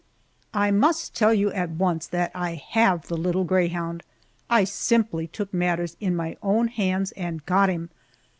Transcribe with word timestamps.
I 0.55 0.71
must 0.71 1.13
tell 1.13 1.31
you 1.31 1.51
at 1.51 1.69
once 1.69 2.07
that 2.07 2.31
I 2.33 2.55
have 2.55 3.07
the 3.07 3.15
little 3.15 3.43
greyhound. 3.43 4.01
I 4.49 4.63
simply 4.63 5.27
took 5.27 5.53
matters 5.53 5.95
in 5.99 6.15
my 6.15 6.37
own 6.41 6.69
hands 6.69 7.11
and 7.11 7.45
got 7.45 7.69
him! 7.69 7.91